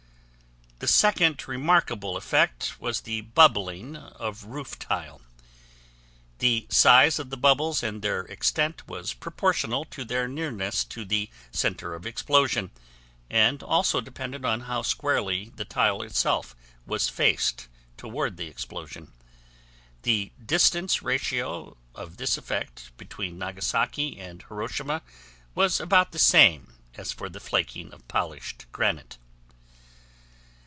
The 0.79 0.87
second 0.87 1.47
remarkable 1.47 2.17
effect 2.17 2.77
was 2.81 3.01
the 3.01 3.21
bubbling 3.21 3.95
of 3.95 4.45
roof 4.45 4.79
tile. 4.79 5.21
The 6.39 6.65
size 6.71 7.19
of 7.19 7.29
the 7.29 7.37
bubbles 7.37 7.83
and 7.83 8.01
their 8.01 8.21
extent 8.21 8.87
was 8.87 9.13
proportional 9.13 9.85
to 9.85 10.03
their 10.03 10.27
nearness 10.27 10.83
to 10.85 11.05
the 11.05 11.29
center 11.51 11.93
of 11.93 12.07
explosion 12.07 12.71
and 13.29 13.61
also 13.61 14.01
depended 14.01 14.43
on 14.43 14.61
how 14.61 14.81
squarely 14.81 15.51
the 15.55 15.65
tile 15.65 16.01
itself 16.01 16.55
was 16.87 17.09
faced 17.09 17.67
toward 17.95 18.37
the 18.37 18.47
explosion. 18.47 19.11
The 20.01 20.31
distance 20.43 21.03
ratio 21.03 21.77
of 21.93 22.17
this 22.17 22.39
effect 22.39 22.89
between 22.97 23.37
Nagasaki 23.37 24.19
and 24.19 24.41
Hiroshima 24.49 25.03
was 25.53 25.79
about 25.79 26.11
the 26.11 26.17
same 26.17 26.73
as 26.95 27.11
for 27.11 27.29
the 27.29 27.39
flaking 27.39 27.93
of 27.93 28.07
polished 28.07 28.65
granite. 28.71 29.19